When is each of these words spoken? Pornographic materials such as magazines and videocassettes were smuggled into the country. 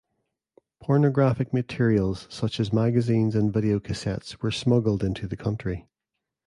Pornographic 0.81 1.53
materials 1.53 2.25
such 2.31 2.59
as 2.59 2.73
magazines 2.73 3.35
and 3.35 3.53
videocassettes 3.53 4.41
were 4.41 4.49
smuggled 4.49 5.03
into 5.03 5.27
the 5.27 5.37
country. 5.37 5.87